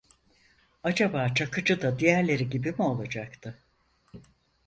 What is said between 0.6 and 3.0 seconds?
Acaba Çakıcı da diğerleri gibi mi